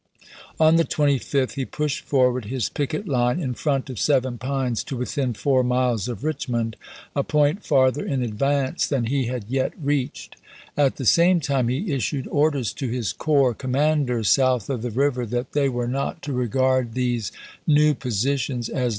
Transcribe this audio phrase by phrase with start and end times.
[0.59, 4.97] On the 25th he pushed forward his picket line in front of Seven Pines to
[4.97, 6.75] within four miles of Rich mond,
[7.15, 10.37] a point farther in advance than he had yet reached.
[10.75, 15.23] At the same time he issued orders to his corps commanders south of the river
[15.27, 17.31] that they were not to regard these
[17.67, 18.89] new positions as their 420 ABRAHAM LINCOLN Ch.
[18.89, 18.89] XXIII.